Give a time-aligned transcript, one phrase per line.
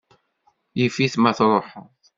[0.79, 1.87] Yif-it ma tṛuḥeḍ.